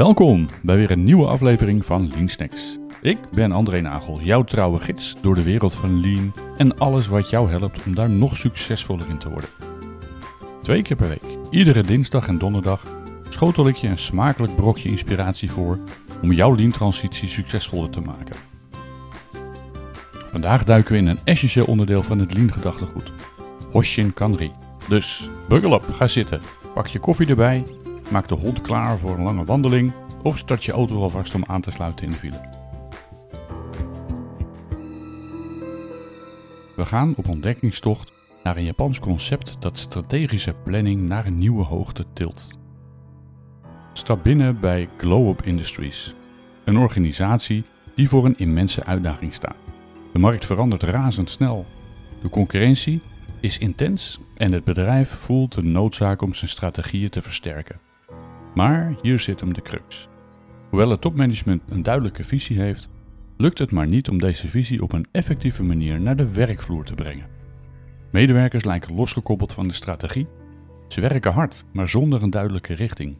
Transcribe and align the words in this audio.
Welkom 0.00 0.46
bij 0.62 0.76
weer 0.76 0.90
een 0.90 1.04
nieuwe 1.04 1.26
aflevering 1.26 1.86
van 1.86 2.08
Lean 2.08 2.28
Snacks. 2.28 2.78
Ik 3.02 3.18
ben 3.30 3.52
André 3.52 3.80
Nagel, 3.80 4.20
jouw 4.20 4.44
trouwe 4.44 4.78
gids 4.78 5.16
door 5.22 5.34
de 5.34 5.42
wereld 5.42 5.74
van 5.74 6.00
Lean 6.00 6.32
en 6.56 6.78
alles 6.78 7.06
wat 7.06 7.30
jou 7.30 7.50
helpt 7.50 7.84
om 7.86 7.94
daar 7.94 8.10
nog 8.10 8.36
succesvoller 8.36 9.08
in 9.08 9.18
te 9.18 9.28
worden. 9.28 9.50
Twee 10.62 10.82
keer 10.82 10.96
per 10.96 11.08
week, 11.08 11.24
iedere 11.50 11.82
dinsdag 11.82 12.28
en 12.28 12.38
donderdag, 12.38 12.84
schotel 13.28 13.68
ik 13.68 13.76
je 13.76 13.88
een 13.88 13.98
smakelijk 13.98 14.56
brokje 14.56 14.88
inspiratie 14.88 15.50
voor 15.50 15.78
om 16.22 16.32
jouw 16.32 16.54
Lean-transitie 16.54 17.28
succesvoller 17.28 17.90
te 17.90 18.00
maken. 18.00 18.36
Vandaag 20.30 20.64
duiken 20.64 20.92
we 20.92 20.98
in 20.98 21.06
een 21.06 21.20
essentieel 21.24 21.66
onderdeel 21.66 22.02
van 22.02 22.18
het 22.18 22.34
Lean-gedachtegoed, 22.34 23.12
Hoshin 23.70 24.14
Kanri. 24.14 24.52
Dus, 24.88 25.30
buckle 25.48 25.74
op, 25.74 25.84
ga 25.92 26.08
zitten, 26.08 26.40
pak 26.74 26.86
je 26.86 26.98
koffie 26.98 27.26
erbij 27.26 27.62
Maak 28.10 28.28
de 28.28 28.34
hond 28.34 28.60
klaar 28.60 28.98
voor 28.98 29.14
een 29.14 29.22
lange 29.22 29.44
wandeling 29.44 29.92
of 30.22 30.38
start 30.38 30.64
je 30.64 30.72
auto 30.72 31.02
alvast 31.02 31.34
om 31.34 31.44
aan 31.46 31.60
te 31.60 31.70
sluiten 31.70 32.06
in 32.06 32.12
de 32.12 32.18
file. 32.18 32.40
We 36.76 36.86
gaan 36.86 37.14
op 37.16 37.28
ontdekkingstocht 37.28 38.12
naar 38.42 38.56
een 38.56 38.64
Japans 38.64 38.98
concept 38.98 39.56
dat 39.58 39.78
strategische 39.78 40.54
planning 40.64 41.08
naar 41.08 41.26
een 41.26 41.38
nieuwe 41.38 41.64
hoogte 41.64 42.04
tilt. 42.12 42.58
Stap 43.92 44.22
binnen 44.22 44.60
bij 44.60 44.88
Glow 44.96 45.28
Up 45.28 45.42
Industries, 45.42 46.14
een 46.64 46.76
organisatie 46.76 47.64
die 47.94 48.08
voor 48.08 48.24
een 48.24 48.38
immense 48.38 48.84
uitdaging 48.84 49.34
staat. 49.34 49.56
De 50.12 50.18
markt 50.18 50.46
verandert 50.46 50.82
razendsnel. 50.82 51.66
De 52.22 52.28
concurrentie 52.28 53.02
is 53.40 53.58
intens 53.58 54.20
en 54.36 54.52
het 54.52 54.64
bedrijf 54.64 55.10
voelt 55.10 55.54
de 55.54 55.62
noodzaak 55.62 56.22
om 56.22 56.34
zijn 56.34 56.50
strategieën 56.50 57.10
te 57.10 57.22
versterken. 57.22 57.89
Maar 58.54 58.94
hier 59.02 59.18
zit 59.18 59.40
hem 59.40 59.54
de 59.54 59.62
crux. 59.62 60.08
Hoewel 60.68 60.90
het 60.90 61.00
topmanagement 61.00 61.62
een 61.68 61.82
duidelijke 61.82 62.24
visie 62.24 62.60
heeft, 62.60 62.88
lukt 63.36 63.58
het 63.58 63.70
maar 63.70 63.86
niet 63.86 64.08
om 64.08 64.18
deze 64.18 64.48
visie 64.48 64.82
op 64.82 64.92
een 64.92 65.06
effectieve 65.12 65.62
manier 65.62 66.00
naar 66.00 66.16
de 66.16 66.32
werkvloer 66.32 66.84
te 66.84 66.94
brengen. 66.94 67.26
Medewerkers 68.10 68.64
lijken 68.64 68.94
losgekoppeld 68.94 69.52
van 69.52 69.68
de 69.68 69.74
strategie. 69.74 70.26
Ze 70.88 71.00
werken 71.00 71.32
hard, 71.32 71.64
maar 71.72 71.88
zonder 71.88 72.22
een 72.22 72.30
duidelijke 72.30 72.74
richting. 72.74 73.16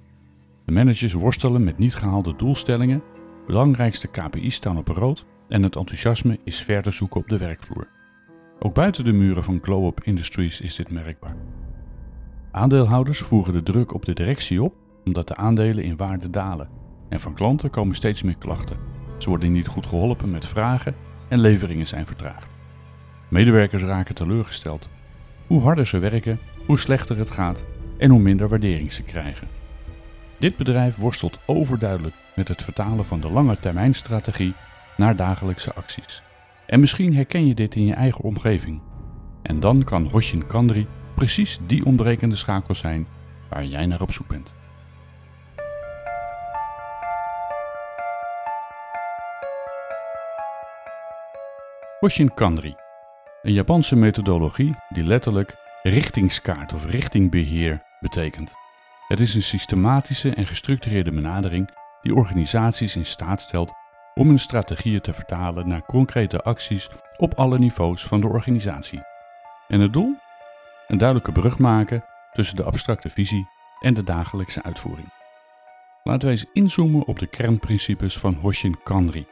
De 0.64 0.72
managers 0.72 1.12
worstelen 1.12 1.65
met 1.65 1.78
niet 1.78 1.94
gehaalde 1.94 2.37
doelstellingen, 2.37 3.03
belangrijkste 3.47 4.09
KPI's 4.09 4.55
staan 4.55 4.78
op 4.78 4.89
rood 4.89 5.25
en 5.48 5.62
het 5.62 5.77
enthousiasme 5.77 6.39
is 6.44 6.62
ver 6.62 6.83
te 6.83 6.91
zoeken 6.91 7.20
op 7.20 7.28
de 7.28 7.39
werkvloer. 7.39 7.89
Ook 8.59 8.75
buiten 8.75 9.05
de 9.05 9.12
muren 9.12 9.44
van 9.44 9.59
Glow-Up 9.62 10.00
Industries 10.05 10.61
is 10.61 10.75
dit 10.75 10.91
merkbaar. 10.91 11.37
Aandeelhouders 12.50 13.19
voeren 13.19 13.53
de 13.53 13.62
druk 13.62 13.94
op 13.94 14.05
de 14.05 14.12
directie 14.12 14.62
op 14.62 14.75
omdat 15.05 15.29
de 15.29 15.37
aandelen 15.37 15.84
in 15.84 15.97
waarde 15.97 16.31
dalen. 16.31 16.69
En 17.09 17.20
van 17.20 17.34
klanten 17.34 17.70
komen 17.70 17.95
steeds 17.95 18.23
meer 18.23 18.37
klachten. 18.39 18.77
Ze 19.19 19.29
worden 19.29 19.53
niet 19.53 19.67
goed 19.67 19.87
geholpen 19.87 20.31
met 20.31 20.47
vragen 20.47 20.95
en 21.29 21.41
leveringen 21.41 21.87
zijn 21.87 22.06
vertraagd. 22.06 22.55
Medewerkers 23.28 23.83
raken 23.83 24.15
teleurgesteld. 24.15 24.89
Hoe 25.47 25.62
harder 25.62 25.87
ze 25.87 25.98
werken, 25.98 26.39
hoe 26.67 26.78
slechter 26.78 27.17
het 27.17 27.31
gaat 27.31 27.67
en 27.98 28.11
hoe 28.11 28.21
minder 28.21 28.48
waardering 28.48 28.93
ze 28.93 29.03
krijgen. 29.03 29.48
Dit 30.39 30.56
bedrijf 30.56 30.97
worstelt 30.97 31.39
overduidelijk 31.47 32.15
met 32.37 32.48
het 32.48 32.62
vertalen 32.62 33.05
van 33.05 33.21
de 33.21 33.31
lange 33.31 33.59
termijnstrategie 33.59 34.55
naar 34.97 35.17
dagelijkse 35.17 35.75
acties. 35.75 36.23
En 36.67 36.81
misschien 36.81 37.15
herken 37.15 37.47
je 37.47 37.55
dit 37.55 37.75
in 37.75 37.84
je 37.84 37.95
eigen 37.95 38.25
omgeving. 38.25 38.81
En 39.43 39.61
dan 39.61 39.84
kan 39.84 40.06
Hoshin 40.06 40.47
Kandri 40.47 40.87
precies 41.15 41.59
die 41.67 41.84
ontbrekende 41.84 42.37
schakel 42.37 42.75
zijn 42.75 43.06
waar 43.48 43.65
jij 43.65 43.87
naar 43.87 44.01
op 44.01 44.12
zoek 44.12 44.28
bent. 44.28 44.55
Hoshin 52.00 52.34
Kanri, 52.34 52.75
een 53.43 53.53
Japanse 53.53 53.97
methodologie 53.97 54.77
die 54.88 55.05
letterlijk 55.05 55.56
richtingskaart 55.83 56.72
of 56.72 56.87
richtingbeheer 56.87 57.83
betekent. 57.99 58.55
Het 59.09 59.21
is 59.21 59.34
een 59.34 59.43
systematische 59.43 60.34
en 60.34 60.47
gestructureerde 60.47 61.12
benadering 61.12 61.71
die 62.03 62.15
organisaties 62.15 62.97
in 62.97 63.06
staat 63.06 63.41
stelt 63.41 63.72
om 64.15 64.28
hun 64.28 64.38
strategieën 64.38 65.00
te 65.00 65.12
vertalen 65.12 65.69
naar 65.69 65.84
concrete 65.84 66.43
acties 66.43 66.88
op 67.16 67.34
alle 67.34 67.59
niveaus 67.59 68.03
van 68.03 68.21
de 68.21 68.28
organisatie. 68.28 69.03
En 69.69 69.81
het 69.81 69.93
doel? 69.93 70.17
Een 70.88 70.99
duidelijke 70.99 71.32
brug 71.32 71.59
maken 71.59 72.05
tussen 72.32 72.56
de 72.56 72.65
abstracte 72.65 73.11
visie 73.11 73.49
en 73.81 73.94
de 73.94 74.05
dagelijkse 74.05 74.62
uitvoering. 74.62 75.12
Laten 76.03 76.27
we 76.27 76.32
eens 76.32 76.47
inzoomen 76.53 77.06
op 77.06 77.19
de 77.19 77.27
kernprincipes 77.27 78.19
van 78.19 78.34
Hoshin 78.34 78.82
Kanri. 78.82 79.27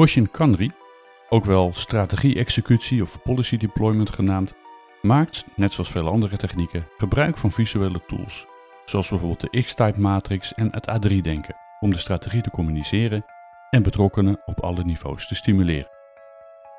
Hoshin 0.00 0.30
Kanri, 0.30 0.70
ook 1.28 1.44
wel 1.44 1.70
strategie-executie 1.74 3.02
of 3.02 3.22
policy 3.22 3.56
deployment 3.56 4.10
genaamd, 4.10 4.54
maakt, 5.02 5.44
net 5.56 5.72
zoals 5.72 5.90
veel 5.90 6.08
andere 6.08 6.36
technieken, 6.36 6.88
gebruik 6.96 7.38
van 7.38 7.52
visuele 7.52 8.00
tools, 8.06 8.46
zoals 8.84 9.08
bijvoorbeeld 9.08 9.40
de 9.40 9.62
X-type 9.62 10.00
matrix 10.00 10.54
en 10.54 10.68
het 10.70 10.90
A3-denken, 10.90 11.56
om 11.80 11.90
de 11.90 11.98
strategie 11.98 12.40
te 12.40 12.50
communiceren 12.50 13.24
en 13.70 13.82
betrokkenen 13.82 14.42
op 14.44 14.60
alle 14.60 14.84
niveaus 14.84 15.28
te 15.28 15.34
stimuleren. 15.34 15.90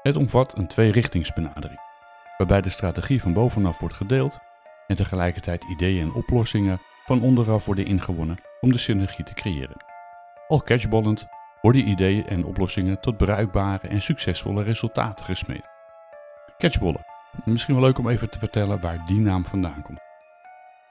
Het 0.01 0.15
omvat 0.15 0.57
een 0.57 0.67
tweerichtingsbenadering, 0.67 1.79
waarbij 2.37 2.61
de 2.61 2.69
strategie 2.69 3.21
van 3.21 3.33
bovenaf 3.33 3.79
wordt 3.79 3.95
gedeeld 3.95 4.39
en 4.87 4.95
tegelijkertijd 4.95 5.63
ideeën 5.63 6.01
en 6.01 6.13
oplossingen 6.13 6.81
van 7.05 7.21
onderaf 7.21 7.65
worden 7.65 7.85
ingewonnen 7.85 8.37
om 8.61 8.71
de 8.71 8.77
synergie 8.77 9.25
te 9.25 9.33
creëren. 9.33 9.85
Al 10.47 10.63
catchballend 10.63 11.27
worden 11.61 11.88
ideeën 11.88 12.27
en 12.27 12.45
oplossingen 12.45 12.99
tot 12.99 13.17
bruikbare 13.17 13.88
en 13.88 14.01
succesvolle 14.01 14.63
resultaten 14.63 15.25
gesmeed. 15.25 15.69
Catchballen. 16.57 17.05
Misschien 17.44 17.75
wel 17.75 17.83
leuk 17.83 17.97
om 17.97 18.09
even 18.09 18.29
te 18.29 18.39
vertellen 18.39 18.81
waar 18.81 19.03
die 19.05 19.19
naam 19.19 19.45
vandaan 19.45 19.81
komt. 19.81 19.99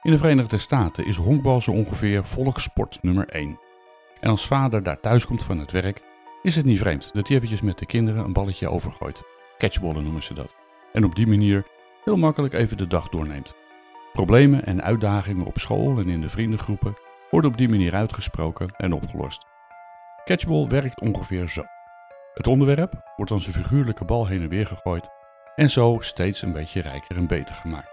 In 0.01 0.11
de 0.11 0.17
Verenigde 0.17 0.57
Staten 0.57 1.05
is 1.05 1.15
honkbal 1.15 1.61
zo 1.61 1.71
ongeveer 1.71 2.25
volkssport 2.25 3.03
nummer 3.03 3.27
1. 3.29 3.59
En 4.19 4.29
als 4.29 4.47
vader 4.47 4.83
daar 4.83 4.99
thuis 4.99 5.25
komt 5.25 5.43
van 5.43 5.59
het 5.59 5.71
werk, 5.71 6.01
is 6.41 6.55
het 6.55 6.65
niet 6.65 6.79
vreemd 6.79 7.13
dat 7.13 7.27
hij 7.27 7.37
eventjes 7.37 7.61
met 7.61 7.79
de 7.79 7.85
kinderen 7.85 8.23
een 8.23 8.33
balletje 8.33 8.69
overgooit. 8.69 9.21
Catchballen 9.57 10.03
noemen 10.03 10.23
ze 10.23 10.33
dat. 10.33 10.55
En 10.93 11.03
op 11.03 11.15
die 11.15 11.27
manier 11.27 11.65
heel 12.03 12.17
makkelijk 12.17 12.53
even 12.53 12.77
de 12.77 12.87
dag 12.87 13.09
doorneemt. 13.09 13.55
Problemen 14.13 14.65
en 14.65 14.83
uitdagingen 14.83 15.45
op 15.45 15.57
school 15.57 15.97
en 15.97 16.09
in 16.09 16.21
de 16.21 16.29
vriendengroepen 16.29 16.95
worden 17.29 17.51
op 17.51 17.57
die 17.57 17.69
manier 17.69 17.93
uitgesproken 17.93 18.73
en 18.77 18.93
opgelost. 18.93 19.50
Catchball 20.23 20.67
werkt 20.67 21.01
ongeveer 21.01 21.49
zo. 21.49 21.63
Het 22.33 22.47
onderwerp 22.47 23.13
wordt 23.15 23.31
als 23.31 23.47
een 23.47 23.53
figuurlijke 23.53 24.05
bal 24.05 24.27
heen 24.27 24.41
en 24.41 24.49
weer 24.49 24.67
gegooid 24.67 25.09
en 25.55 25.69
zo 25.69 25.97
steeds 25.99 26.41
een 26.41 26.51
beetje 26.51 26.81
rijker 26.81 27.17
en 27.17 27.27
beter 27.27 27.55
gemaakt. 27.55 27.89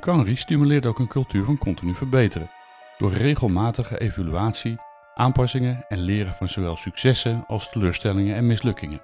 Kanri 0.00 0.36
stimuleert 0.36 0.86
ook 0.86 0.98
een 0.98 1.08
cultuur 1.08 1.44
van 1.44 1.58
continu 1.58 1.94
verbeteren, 1.94 2.50
door 2.98 3.12
regelmatige 3.12 3.98
evaluatie, 3.98 4.76
aanpassingen 5.14 5.84
en 5.88 5.98
leren 5.98 6.34
van 6.34 6.48
zowel 6.48 6.76
successen 6.76 7.44
als 7.46 7.70
teleurstellingen 7.70 8.36
en 8.36 8.46
mislukkingen. 8.46 9.02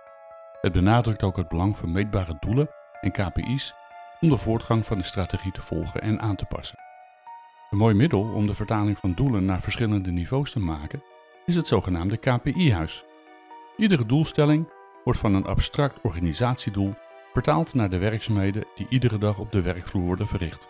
Het 0.61 0.73
benadrukt 0.73 1.23
ook 1.23 1.37
het 1.37 1.49
belang 1.49 1.79
van 1.79 1.93
meetbare 1.93 2.37
doelen 2.41 2.71
en 3.01 3.13
KPI's 3.13 3.75
om 4.21 4.29
de 4.29 4.37
voortgang 4.37 4.87
van 4.87 4.99
de 4.99 5.05
strategie 5.05 5.53
te 5.53 5.63
volgen 5.63 6.03
en 6.03 6.21
aan 6.21 6.37
te 6.37 6.45
passen. 6.45 6.79
Een 7.71 7.79
mooi 7.79 7.95
middel 7.95 8.33
om 8.35 8.47
de 8.47 8.55
vertaling 8.55 8.99
van 8.99 9.15
doelen 9.15 9.45
naar 9.45 9.61
verschillende 9.61 10.11
niveaus 10.11 10.51
te 10.53 10.61
maken 10.61 11.03
is 11.47 11.57
het 11.57 11.67
zogenaamde 11.67 12.17
KPI-huis. 12.17 13.05
Iedere 13.77 14.07
doelstelling 14.07 14.69
wordt 15.05 15.19
van 15.19 15.35
een 15.35 15.47
abstract 15.47 15.99
organisatiedoel 16.03 16.95
vertaald 17.33 17.75
naar 17.75 17.91
de 17.91 17.99
werkzaamheden 17.99 18.65
die 18.75 18.87
iedere 18.89 19.19
dag 19.19 19.39
op 19.39 19.53
de 19.53 19.63
werkvloer 19.63 20.03
worden 20.03 20.27
verricht. 20.27 20.69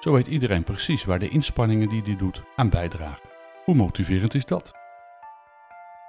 Zo 0.00 0.12
weet 0.12 0.26
iedereen 0.26 0.64
precies 0.64 1.04
waar 1.04 1.18
de 1.18 1.28
inspanningen 1.28 1.88
die 1.88 2.02
hij 2.02 2.16
doet 2.16 2.42
aan 2.56 2.70
bijdragen. 2.70 3.28
Hoe 3.64 3.74
motiverend 3.74 4.34
is 4.34 4.44
dat? 4.44 4.72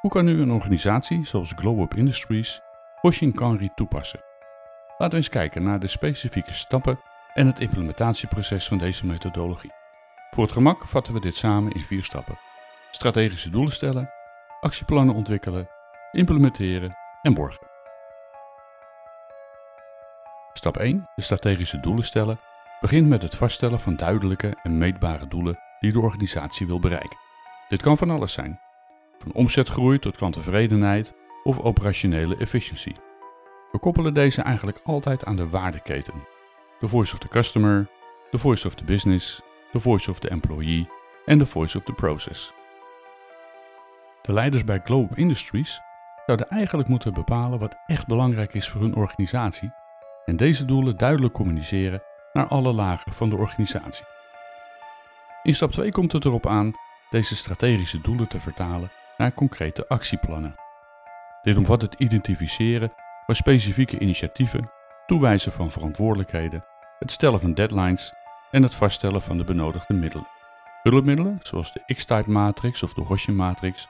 Hoe 0.02 0.12
kan 0.12 0.26
nu 0.26 0.42
een 0.42 0.52
organisatie 0.52 1.26
zoals 1.26 1.54
Glow 1.56 1.82
Up 1.82 1.96
Industries 1.96 2.62
Hoshin 3.02 3.34
Kanri 3.34 3.70
toepassen? 3.76 4.24
Laten 4.88 5.10
we 5.10 5.16
eens 5.16 5.30
kijken 5.30 5.64
naar 5.64 5.80
de 5.80 5.88
specifieke 5.88 6.54
stappen 6.54 7.00
en 7.34 7.48
het 7.48 7.60
implementatieproces 7.60 8.68
van 8.68 8.78
deze 8.78 9.06
methodologie. 9.06 9.72
Voor 10.32 10.44
het 10.44 10.54
gemak 10.54 10.88
vatten 10.88 11.14
we 11.14 11.20
dit 11.20 11.36
samen 11.36 11.72
in 11.72 11.84
vier 11.84 12.04
stappen 12.04 12.38
strategische 12.92 13.50
doelen 13.50 13.74
stellen, 13.74 14.10
actieplannen 14.60 15.16
ontwikkelen, 15.16 15.70
implementeren 16.12 16.96
en 17.22 17.34
borgen. 17.34 17.68
Stap 20.54 20.78
1, 20.78 21.10
de 21.16 21.22
strategische 21.22 21.80
doelen 21.80 22.04
stellen, 22.04 22.40
begint 22.80 23.08
met 23.08 23.22
het 23.22 23.36
vaststellen 23.36 23.80
van 23.80 23.96
duidelijke 23.96 24.58
en 24.64 24.78
meetbare 24.78 25.28
doelen 25.28 25.60
die 25.80 25.92
de 25.92 26.00
organisatie 26.00 26.68
wil 26.68 26.80
bereiken. 26.80 27.18
Dit 27.68 27.82
kan 27.82 27.98
van 27.98 28.10
alles 28.10 28.34
zijn, 28.34 28.60
van 29.18 29.32
omzetgroei 29.34 30.00
tot 30.00 30.18
klanttevredenheid 30.18 31.14
of 31.44 31.60
operationele 31.60 32.38
efficiëntie. 32.38 32.96
We 33.72 33.80
koppelen 33.80 34.14
deze 34.14 34.42
eigenlijk 34.42 34.82
altijd 34.84 35.26
aan 35.26 35.36
de 35.36 35.50
waardeketen. 35.50 36.14
De 36.80 36.88
voice 36.88 37.14
of 37.14 37.20
the 37.20 37.28
customer, 37.28 37.90
de 38.32 38.38
voice 38.38 38.68
of 38.68 38.76
the 38.76 38.84
business, 38.84 39.42
de 39.72 39.80
voice 39.80 40.10
of 40.10 40.20
the 40.20 40.30
employee 40.30 40.90
en 41.26 41.38
de 41.38 41.46
voice 41.46 41.78
of 41.78 41.84
the 41.84 41.94
process. 41.94 42.54
De 44.30 44.36
leiders 44.36 44.64
bij 44.64 44.82
Globe 44.84 45.16
Industries 45.16 45.82
zouden 46.26 46.50
eigenlijk 46.50 46.90
moeten 46.90 47.14
bepalen 47.14 47.60
wat 47.60 47.76
echt 47.86 48.08
belangrijk 48.08 48.54
is 48.54 48.70
voor 48.70 48.82
hun 48.82 48.96
organisatie 48.96 49.72
en 50.26 50.36
deze 50.36 50.66
doelen 50.66 50.98
duidelijk 50.98 51.34
communiceren 51.34 52.02
naar 52.34 52.48
alle 52.48 52.74
lagen 52.74 53.14
van 53.14 53.30
de 53.30 53.36
organisatie. 53.36 54.06
In 55.44 55.56
stap 55.56 55.72
2 55.72 55.92
komt 55.92 56.12
het 56.12 56.26
erop 56.26 56.48
aan 56.48 56.74
deze 57.10 57.36
strategische 57.36 58.02
doelen 58.02 58.28
te 58.28 58.40
vertalen 58.40 58.92
naar 59.18 59.34
concrete 59.34 59.88
actieplannen. 59.88 60.56
Dit 61.42 61.58
omvat 61.58 61.82
het 61.82 61.94
identificeren 61.94 62.94
van 63.26 63.36
specifieke 63.36 64.00
initiatieven, 64.00 64.72
toewijzen 65.06 65.52
van 65.52 65.72
verantwoordelijkheden, 65.72 66.66
het 67.00 67.12
stellen 67.12 67.40
van 67.40 67.54
deadlines 67.54 68.14
en 68.52 68.64
het 68.64 68.76
vaststellen 68.76 69.22
van 69.22 69.38
de 69.38 69.44
benodigde 69.44 69.94
middelen. 69.94 70.28
Hulpmiddelen, 70.84 71.40
zoals 71.42 71.74
de 71.74 71.94
X-type 71.94 72.32
matrix 72.32 72.84
of 72.84 72.94
de 72.94 73.02
Hoshin 73.02 73.36
matrix, 73.36 73.88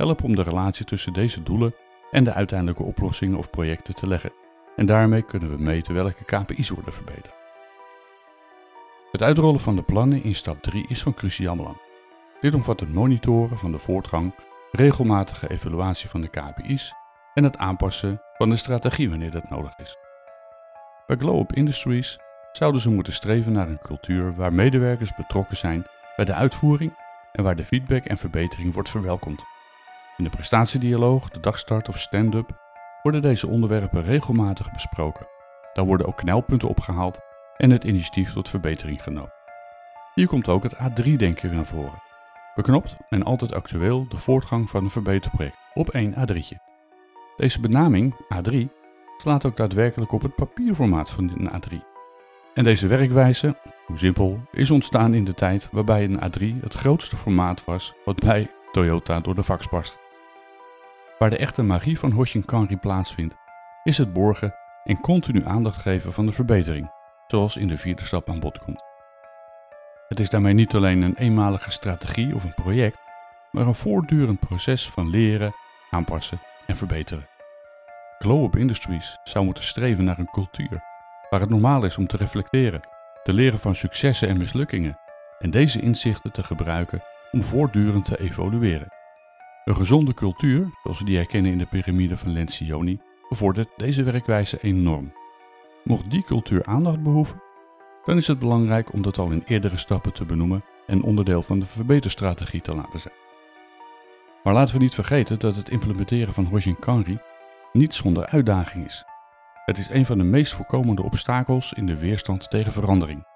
helpen 0.00 0.24
om 0.24 0.34
de 0.34 0.42
relatie 0.42 0.84
tussen 0.84 1.12
deze 1.12 1.42
doelen 1.42 1.74
en 2.10 2.24
de 2.24 2.32
uiteindelijke 2.32 2.82
oplossingen 2.82 3.38
of 3.38 3.50
projecten 3.50 3.94
te 3.94 4.06
leggen. 4.06 4.32
En 4.76 4.86
daarmee 4.86 5.22
kunnen 5.22 5.50
we 5.50 5.62
meten 5.62 5.94
welke 5.94 6.24
KPI's 6.24 6.68
worden 6.68 6.92
verbeterd. 6.92 7.34
Het 9.12 9.22
uitrollen 9.22 9.60
van 9.60 9.76
de 9.76 9.82
plannen 9.82 10.22
in 10.22 10.34
stap 10.34 10.62
3 10.62 10.84
is 10.88 11.02
van 11.02 11.14
cruciaal 11.14 11.56
belang. 11.56 11.80
Dit 12.40 12.54
omvat 12.54 12.80
het 12.80 12.92
monitoren 12.92 13.58
van 13.58 13.72
de 13.72 13.78
voortgang, 13.78 14.34
regelmatige 14.70 15.50
evaluatie 15.50 16.08
van 16.08 16.20
de 16.20 16.28
KPI's 16.28 16.94
en 17.34 17.44
het 17.44 17.56
aanpassen 17.56 18.22
van 18.36 18.50
de 18.50 18.56
strategie 18.56 19.10
wanneer 19.10 19.30
dat 19.30 19.50
nodig 19.50 19.76
is. 19.76 19.96
Bij 21.06 21.16
Glow 21.16 21.44
Industries 21.52 22.18
zouden 22.52 22.80
ze 22.80 22.90
moeten 22.90 23.12
streven 23.12 23.52
naar 23.52 23.68
een 23.68 23.82
cultuur 23.82 24.34
waar 24.34 24.52
medewerkers 24.52 25.14
betrokken 25.14 25.56
zijn 25.56 25.86
bij 26.16 26.24
de 26.24 26.34
uitvoering 26.34 26.96
en 27.32 27.42
waar 27.42 27.56
de 27.56 27.64
feedback 27.64 28.04
en 28.04 28.18
verbetering 28.18 28.74
wordt 28.74 28.90
verwelkomd. 28.90 29.49
In 30.20 30.26
de 30.26 30.32
prestatiedialoog, 30.32 31.30
de 31.30 31.40
dagstart 31.40 31.88
of 31.88 31.98
stand-up 31.98 32.50
worden 33.02 33.22
deze 33.22 33.46
onderwerpen 33.48 34.02
regelmatig 34.02 34.72
besproken. 34.72 35.26
Daar 35.72 35.84
worden 35.84 36.06
ook 36.06 36.16
knelpunten 36.16 36.68
opgehaald 36.68 37.20
en 37.56 37.70
het 37.70 37.84
initiatief 37.84 38.32
tot 38.32 38.48
verbetering 38.48 39.02
genomen. 39.02 39.32
Hier 40.14 40.26
komt 40.26 40.48
ook 40.48 40.62
het 40.62 40.74
A3-denken 40.74 41.48
weer 41.48 41.56
naar 41.56 41.66
voren. 41.66 42.02
Beknopt 42.54 42.96
en 43.08 43.22
altijd 43.22 43.54
actueel 43.54 44.08
de 44.08 44.18
voortgang 44.18 44.70
van 44.70 44.84
een 44.84 44.90
verbeterproject 44.90 45.56
op 45.74 45.88
één 45.88 46.14
A3'tje. 46.14 46.56
Deze 47.36 47.60
benaming, 47.60 48.14
A3, 48.34 48.56
slaat 49.16 49.46
ook 49.46 49.56
daadwerkelijk 49.56 50.12
op 50.12 50.22
het 50.22 50.34
papierformaat 50.34 51.10
van 51.10 51.32
een 51.36 51.50
A3. 51.50 51.76
En 52.54 52.64
deze 52.64 52.86
werkwijze, 52.86 53.56
hoe 53.86 53.98
simpel, 53.98 54.40
is 54.50 54.70
ontstaan 54.70 55.14
in 55.14 55.24
de 55.24 55.34
tijd 55.34 55.68
waarbij 55.72 56.04
een 56.04 56.20
A3 56.20 56.62
het 56.62 56.74
grootste 56.74 57.16
formaat 57.16 57.64
was 57.64 57.94
wat 58.04 58.20
bij 58.20 58.50
Toyota 58.72 59.20
door 59.20 59.34
de 59.34 59.42
vaks 59.42 59.66
past. 59.66 60.08
Waar 61.20 61.30
de 61.30 61.36
echte 61.36 61.62
magie 61.62 61.98
van 61.98 62.10
Hoshin 62.10 62.44
Kanri 62.44 62.76
plaatsvindt, 62.76 63.36
is 63.82 63.98
het 63.98 64.12
borgen 64.12 64.54
en 64.84 65.00
continu 65.00 65.44
aandacht 65.44 65.80
geven 65.80 66.12
van 66.12 66.26
de 66.26 66.32
verbetering, 66.32 66.92
zoals 67.26 67.56
in 67.56 67.68
de 67.68 67.76
vierde 67.76 68.04
stap 68.04 68.28
aan 68.30 68.40
bod 68.40 68.58
komt. 68.58 68.82
Het 70.08 70.20
is 70.20 70.30
daarmee 70.30 70.52
niet 70.52 70.74
alleen 70.74 71.02
een 71.02 71.16
eenmalige 71.16 71.70
strategie 71.70 72.34
of 72.34 72.44
een 72.44 72.54
project, 72.54 72.98
maar 73.50 73.66
een 73.66 73.74
voortdurend 73.74 74.40
proces 74.40 74.88
van 74.88 75.10
leren, 75.10 75.54
aanpassen 75.90 76.40
en 76.66 76.76
verbeteren. 76.76 77.28
Glow 78.18 78.44
Up 78.44 78.56
Industries 78.56 79.18
zou 79.24 79.44
moeten 79.44 79.64
streven 79.64 80.04
naar 80.04 80.18
een 80.18 80.30
cultuur 80.30 80.82
waar 81.30 81.40
het 81.40 81.50
normaal 81.50 81.84
is 81.84 81.98
om 81.98 82.06
te 82.06 82.16
reflecteren, 82.16 82.80
te 83.22 83.32
leren 83.32 83.58
van 83.58 83.74
successen 83.74 84.28
en 84.28 84.38
mislukkingen 84.38 84.98
en 85.38 85.50
deze 85.50 85.80
inzichten 85.80 86.32
te 86.32 86.42
gebruiken 86.42 87.02
om 87.30 87.42
voortdurend 87.42 88.04
te 88.04 88.20
evolueren. 88.20 88.99
Een 89.70 89.76
gezonde 89.76 90.14
cultuur, 90.14 90.70
zoals 90.82 90.98
we 90.98 91.04
die 91.04 91.16
herkennen 91.16 91.52
in 91.52 91.58
de 91.58 91.66
piramide 91.66 92.16
van 92.16 92.32
Lencioni, 92.32 93.00
bevordert 93.28 93.68
deze 93.76 94.02
werkwijze 94.02 94.58
enorm. 94.60 95.12
Mocht 95.84 96.10
die 96.10 96.24
cultuur 96.24 96.64
aandacht 96.64 97.02
behoeven, 97.02 97.42
dan 98.04 98.16
is 98.16 98.26
het 98.26 98.38
belangrijk 98.38 98.92
om 98.92 99.02
dat 99.02 99.18
al 99.18 99.30
in 99.30 99.42
eerdere 99.46 99.76
stappen 99.76 100.12
te 100.12 100.24
benoemen 100.24 100.64
en 100.86 101.02
onderdeel 101.02 101.42
van 101.42 101.60
de 101.60 101.66
verbeterstrategie 101.66 102.60
te 102.60 102.74
laten 102.74 103.00
zijn. 103.00 103.14
Maar 104.42 104.54
laten 104.54 104.74
we 104.74 104.82
niet 104.82 104.94
vergeten 104.94 105.38
dat 105.38 105.56
het 105.56 105.68
implementeren 105.68 106.34
van 106.34 106.44
Hoshin 106.44 106.78
Kanri 106.78 107.18
niet 107.72 107.94
zonder 107.94 108.26
uitdaging 108.26 108.84
is. 108.84 109.04
Het 109.64 109.78
is 109.78 109.90
een 109.90 110.06
van 110.06 110.18
de 110.18 110.24
meest 110.24 110.52
voorkomende 110.52 111.02
obstakels 111.02 111.72
in 111.72 111.86
de 111.86 111.98
weerstand 111.98 112.50
tegen 112.50 112.72
verandering. 112.72 113.26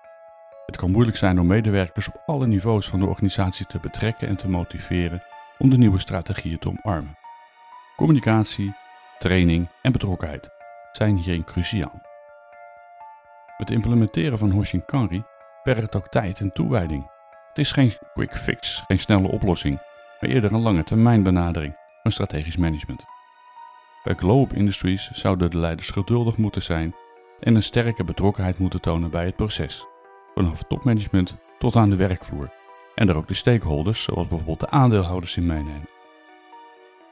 Het 0.67 0.77
kan 0.77 0.91
moeilijk 0.91 1.17
zijn 1.17 1.41
om 1.41 1.47
medewerkers 1.47 2.09
op 2.09 2.23
alle 2.27 2.47
niveaus 2.47 2.89
van 2.89 2.99
de 2.99 3.07
organisatie 3.07 3.67
te 3.67 3.79
betrekken 3.79 4.29
en 4.29 4.37
te 4.37 4.49
motiveren 4.49 5.23
om 5.59 5.71
de 5.71 5.77
nieuwe 5.77 5.99
strategieën 5.99 6.59
te 6.59 6.69
omarmen. 6.69 7.19
Communicatie, 7.97 8.75
training 9.19 9.69
en 9.83 9.93
betrokkenheid 9.93 10.51
zijn 10.93 11.17
hierin 11.17 11.45
cruciaal. 11.45 12.03
Het 13.57 13.71
implementeren 13.71 14.39
van 14.39 14.51
Hoshin 14.51 14.85
Kanri 14.85 15.25
vergt 15.63 15.97
ook 15.97 16.09
tijd 16.09 16.41
en 16.41 16.53
toewijding. 16.53 17.11
Het 17.49 17.59
is 17.59 17.73
geen 17.73 17.93
quick 18.13 18.37
fix, 18.37 18.83
geen 18.87 18.99
snelle 18.99 19.29
oplossing, 19.29 19.79
maar 20.21 20.31
eerder 20.31 20.53
een 20.53 20.61
lange 20.61 20.85
termijn 20.85 21.23
benadering 21.23 21.77
van 22.03 22.13
strategisch 22.13 22.57
management. 22.57 23.05
Bij 24.03 24.15
Globe 24.15 24.55
Industries 24.55 25.11
zouden 25.11 25.51
de 25.51 25.59
leiders 25.59 25.91
geduldig 25.91 26.37
moeten 26.37 26.63
zijn 26.63 26.95
en 27.41 27.55
een 27.55 27.63
sterke 27.63 28.05
betrokkenheid 28.05 28.59
moeten 28.59 28.81
tonen 28.81 29.11
bij 29.11 29.25
het 29.25 29.37
proces, 29.37 29.87
vanaf 30.35 30.63
topmanagement 30.63 31.37
tot 31.59 31.77
aan 31.77 31.91
de 31.91 31.97
werkvloer, 31.97 32.53
en 32.95 33.09
er 33.09 33.17
ook 33.17 33.29
de 33.29 33.35
stakeholders, 33.35 34.03
zoals 34.03 34.27
bijvoorbeeld 34.29 34.61
de 34.61 34.71
aandeelhouders, 34.71 35.37
in 35.37 35.47
meenemen. 35.47 35.89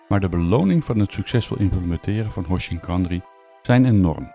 Maar 0.09 0.21
de 0.21 0.29
beloning 0.29 0.85
van 0.85 0.99
het 0.99 1.13
succesvol 1.13 1.59
implementeren 1.59 2.33
van 2.33 2.45
Hoshin 2.45 2.81
Kanri 2.81 3.23
zijn 3.63 3.85
enorm. 3.85 4.33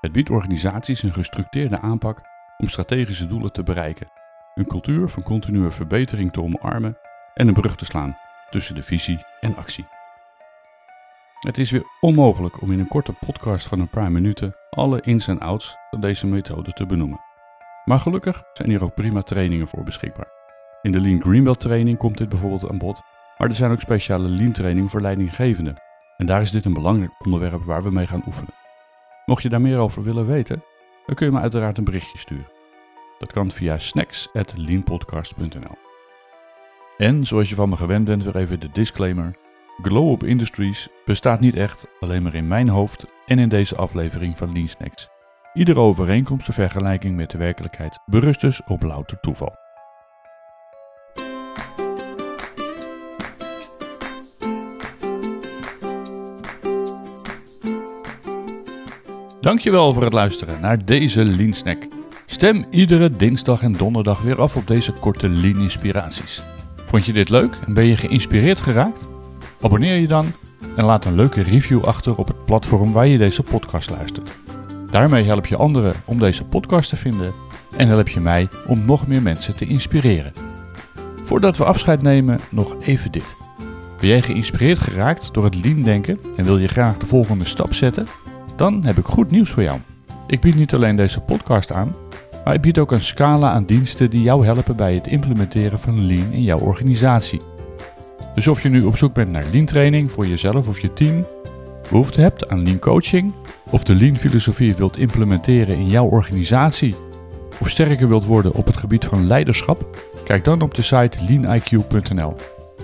Het 0.00 0.12
biedt 0.12 0.30
organisaties 0.30 1.02
een 1.02 1.12
gestructureerde 1.12 1.78
aanpak 1.78 2.20
om 2.58 2.68
strategische 2.68 3.26
doelen 3.26 3.52
te 3.52 3.62
bereiken, 3.62 4.10
een 4.54 4.66
cultuur 4.66 5.08
van 5.08 5.22
continue 5.22 5.70
verbetering 5.70 6.32
te 6.32 6.42
omarmen 6.42 6.98
en 7.34 7.48
een 7.48 7.54
brug 7.54 7.76
te 7.76 7.84
slaan 7.84 8.16
tussen 8.50 8.74
de 8.74 8.82
visie 8.82 9.18
en 9.40 9.56
actie. 9.56 9.86
Het 11.38 11.58
is 11.58 11.70
weer 11.70 11.84
onmogelijk 12.00 12.62
om 12.62 12.72
in 12.72 12.78
een 12.78 12.88
korte 12.88 13.12
podcast 13.12 13.66
van 13.66 13.80
een 13.80 13.88
paar 13.88 14.12
minuten 14.12 14.56
alle 14.70 15.00
ins 15.00 15.28
en 15.28 15.38
outs 15.38 15.76
van 15.90 16.00
deze 16.00 16.26
methode 16.26 16.72
te 16.72 16.86
benoemen. 16.86 17.20
Maar 17.84 18.00
gelukkig 18.00 18.42
zijn 18.52 18.68
hier 18.68 18.84
ook 18.84 18.94
prima 18.94 19.22
trainingen 19.22 19.68
voor 19.68 19.84
beschikbaar. 19.84 20.37
In 20.82 20.92
de 20.92 21.00
Lean 21.00 21.20
Greenbelt 21.20 21.60
training 21.60 21.98
komt 21.98 22.18
dit 22.18 22.28
bijvoorbeeld 22.28 22.70
aan 22.70 22.78
bod, 22.78 23.00
maar 23.38 23.48
er 23.48 23.54
zijn 23.54 23.70
ook 23.70 23.80
speciale 23.80 24.28
Lean 24.28 24.52
trainingen 24.52 24.90
voor 24.90 25.00
leidinggevenden. 25.00 25.76
En 26.16 26.26
daar 26.26 26.40
is 26.40 26.50
dit 26.50 26.64
een 26.64 26.72
belangrijk 26.72 27.12
onderwerp 27.24 27.64
waar 27.64 27.82
we 27.82 27.90
mee 27.90 28.06
gaan 28.06 28.22
oefenen. 28.26 28.54
Mocht 29.26 29.42
je 29.42 29.48
daar 29.48 29.60
meer 29.60 29.78
over 29.78 30.02
willen 30.02 30.26
weten, 30.26 30.62
dan 31.06 31.14
kun 31.14 31.26
je 31.26 31.32
me 31.32 31.40
uiteraard 31.40 31.78
een 31.78 31.84
berichtje 31.84 32.18
sturen. 32.18 32.52
Dat 33.18 33.32
kan 33.32 33.50
via 33.50 33.78
snacks.leanpodcast.nl 33.78 35.78
En 36.96 37.26
zoals 37.26 37.48
je 37.48 37.54
van 37.54 37.68
me 37.68 37.76
gewend 37.76 38.04
bent, 38.04 38.24
weer 38.24 38.36
even 38.36 38.60
de 38.60 38.70
disclaimer. 38.72 39.36
Glow 39.82 40.12
Up 40.12 40.24
Industries 40.24 40.88
bestaat 41.04 41.40
niet 41.40 41.56
echt 41.56 41.86
alleen 42.00 42.22
maar 42.22 42.34
in 42.34 42.48
mijn 42.48 42.68
hoofd 42.68 43.04
en 43.26 43.38
in 43.38 43.48
deze 43.48 43.76
aflevering 43.76 44.38
van 44.38 44.52
Lean 44.52 44.68
Snacks. 44.68 45.08
Iedere 45.52 45.80
overeenkomst 45.80 46.48
of 46.48 46.54
vergelijking 46.54 47.16
met 47.16 47.30
de 47.30 47.38
werkelijkheid 47.38 47.98
berust 48.06 48.40
dus 48.40 48.64
op 48.64 48.82
louter 48.82 49.20
toeval. 49.20 49.67
Dankjewel 59.40 59.92
voor 59.92 60.02
het 60.02 60.12
luisteren 60.12 60.60
naar 60.60 60.84
deze 60.84 61.24
Lean 61.24 61.52
Snack. 61.52 61.86
Stem 62.26 62.64
iedere 62.70 63.10
dinsdag 63.10 63.62
en 63.62 63.72
donderdag 63.72 64.22
weer 64.22 64.40
af 64.40 64.56
op 64.56 64.66
deze 64.66 64.92
korte 64.92 65.28
Lean 65.28 65.60
inspiraties. 65.60 66.42
Vond 66.76 67.04
je 67.04 67.12
dit 67.12 67.28
leuk 67.28 67.58
en 67.66 67.74
ben 67.74 67.84
je 67.84 67.96
geïnspireerd 67.96 68.60
geraakt? 68.60 69.08
Abonneer 69.60 69.96
je 69.96 70.06
dan 70.06 70.26
en 70.76 70.84
laat 70.84 71.04
een 71.04 71.14
leuke 71.14 71.42
review 71.42 71.84
achter 71.84 72.16
op 72.16 72.28
het 72.28 72.44
platform 72.44 72.92
waar 72.92 73.06
je 73.06 73.18
deze 73.18 73.42
podcast 73.42 73.90
luistert. 73.90 74.36
Daarmee 74.90 75.24
help 75.24 75.46
je 75.46 75.56
anderen 75.56 75.94
om 76.04 76.18
deze 76.18 76.44
podcast 76.44 76.88
te 76.88 76.96
vinden 76.96 77.32
en 77.76 77.88
help 77.88 78.08
je 78.08 78.20
mij 78.20 78.48
om 78.66 78.84
nog 78.84 79.06
meer 79.06 79.22
mensen 79.22 79.56
te 79.56 79.66
inspireren. 79.66 80.32
Voordat 81.24 81.56
we 81.56 81.64
afscheid 81.64 82.02
nemen, 82.02 82.40
nog 82.50 82.76
even 82.80 83.12
dit. 83.12 83.36
Ben 84.00 84.08
jij 84.08 84.22
geïnspireerd 84.22 84.78
geraakt 84.78 85.34
door 85.34 85.44
het 85.44 85.64
lean 85.64 85.82
denken 85.82 86.18
en 86.36 86.44
wil 86.44 86.58
je 86.58 86.68
graag 86.68 86.96
de 86.96 87.06
volgende 87.06 87.44
stap 87.44 87.74
zetten? 87.74 88.06
Dan 88.58 88.84
heb 88.84 88.98
ik 88.98 89.04
goed 89.04 89.30
nieuws 89.30 89.50
voor 89.50 89.62
jou. 89.62 89.78
Ik 90.26 90.40
bied 90.40 90.54
niet 90.54 90.74
alleen 90.74 90.96
deze 90.96 91.20
podcast 91.20 91.72
aan, 91.72 91.94
maar 92.44 92.54
ik 92.54 92.60
bied 92.60 92.78
ook 92.78 92.92
een 92.92 93.02
scala 93.02 93.50
aan 93.50 93.64
diensten 93.64 94.10
die 94.10 94.22
jou 94.22 94.44
helpen 94.44 94.76
bij 94.76 94.94
het 94.94 95.06
implementeren 95.06 95.78
van 95.78 96.06
lean 96.06 96.32
in 96.32 96.42
jouw 96.42 96.58
organisatie. 96.58 97.40
Dus 98.34 98.48
of 98.48 98.62
je 98.62 98.68
nu 98.68 98.82
op 98.82 98.96
zoek 98.96 99.14
bent 99.14 99.30
naar 99.30 99.44
lean 99.52 99.64
training 99.64 100.12
voor 100.12 100.26
jezelf 100.26 100.68
of 100.68 100.80
je 100.80 100.92
team, 100.92 101.26
behoefte 101.90 102.20
hebt 102.20 102.48
aan 102.48 102.62
lean 102.62 102.78
coaching, 102.78 103.32
of 103.70 103.82
de 103.82 103.94
lean 103.94 104.16
filosofie 104.16 104.74
wilt 104.74 104.98
implementeren 104.98 105.76
in 105.76 105.88
jouw 105.88 106.06
organisatie, 106.06 106.94
of 107.60 107.70
sterker 107.70 108.08
wilt 108.08 108.24
worden 108.24 108.54
op 108.54 108.66
het 108.66 108.76
gebied 108.76 109.04
van 109.04 109.26
leiderschap, 109.26 110.06
Kijk 110.24 110.44
dan 110.44 110.60
op 110.60 110.74
de 110.74 110.82
site 110.82 111.18
leaniq.nl. 111.28 112.36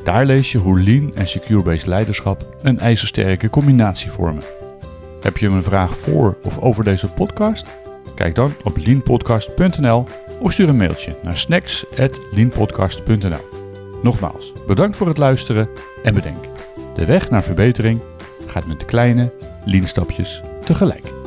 Daar 0.04 0.26
lees 0.26 0.52
je 0.52 0.58
hoe 0.58 0.82
lean 0.82 1.14
en 1.14 1.28
secure-based 1.28 1.86
leiderschap 1.86 2.56
een 2.62 2.78
ijzersterke 2.78 3.50
combinatie 3.50 4.10
vormen. 4.10 4.63
Heb 5.24 5.36
je 5.36 5.48
een 5.48 5.62
vraag 5.62 5.96
voor 5.96 6.36
of 6.42 6.58
over 6.58 6.84
deze 6.84 7.12
podcast? 7.12 7.66
Kijk 8.14 8.34
dan 8.34 8.52
op 8.64 8.76
leanpodcast.nl 8.76 10.06
of 10.40 10.52
stuur 10.52 10.68
een 10.68 10.76
mailtje 10.76 11.16
naar 11.22 11.36
snacks@leanpodcast.nl. 11.36 13.48
Nogmaals, 14.02 14.52
bedankt 14.66 14.96
voor 14.96 15.08
het 15.08 15.18
luisteren 15.18 15.68
en 16.02 16.14
bedenk, 16.14 16.44
de 16.94 17.04
weg 17.04 17.30
naar 17.30 17.42
verbetering 17.42 18.00
gaat 18.46 18.66
met 18.66 18.84
kleine 18.84 19.32
lean 19.64 19.88
stapjes 19.88 20.42
tegelijk. 20.64 21.23